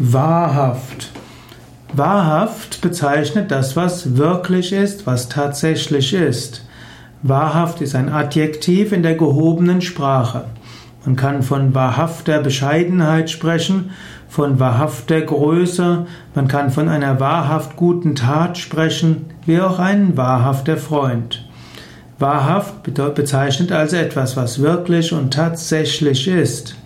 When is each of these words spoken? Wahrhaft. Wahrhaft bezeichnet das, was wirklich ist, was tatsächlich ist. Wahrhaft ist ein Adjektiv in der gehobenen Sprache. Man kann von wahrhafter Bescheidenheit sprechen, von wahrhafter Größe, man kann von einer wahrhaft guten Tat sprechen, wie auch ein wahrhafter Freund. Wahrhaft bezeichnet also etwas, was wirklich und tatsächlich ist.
Wahrhaft. 0.00 1.10
Wahrhaft 1.92 2.82
bezeichnet 2.82 3.50
das, 3.50 3.74
was 3.74 4.16
wirklich 4.16 4.72
ist, 4.72 5.08
was 5.08 5.28
tatsächlich 5.28 6.14
ist. 6.14 6.64
Wahrhaft 7.22 7.80
ist 7.80 7.96
ein 7.96 8.08
Adjektiv 8.08 8.92
in 8.92 9.02
der 9.02 9.16
gehobenen 9.16 9.80
Sprache. 9.80 10.44
Man 11.04 11.16
kann 11.16 11.42
von 11.42 11.74
wahrhafter 11.74 12.38
Bescheidenheit 12.38 13.28
sprechen, 13.28 13.90
von 14.28 14.60
wahrhafter 14.60 15.20
Größe, 15.20 16.06
man 16.32 16.46
kann 16.46 16.70
von 16.70 16.88
einer 16.88 17.18
wahrhaft 17.18 17.74
guten 17.74 18.14
Tat 18.14 18.56
sprechen, 18.56 19.24
wie 19.46 19.60
auch 19.60 19.80
ein 19.80 20.16
wahrhafter 20.16 20.76
Freund. 20.76 21.44
Wahrhaft 22.20 22.84
bezeichnet 22.84 23.72
also 23.72 23.96
etwas, 23.96 24.36
was 24.36 24.60
wirklich 24.62 25.12
und 25.12 25.34
tatsächlich 25.34 26.28
ist. 26.28 26.76